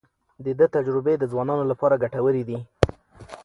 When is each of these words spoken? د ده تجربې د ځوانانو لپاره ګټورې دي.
د 0.45 0.47
ده 0.59 0.65
تجربې 0.75 1.13
د 1.17 1.23
ځوانانو 1.31 1.63
لپاره 1.71 1.99
ګټورې 2.03 2.43
دي. 2.49 2.59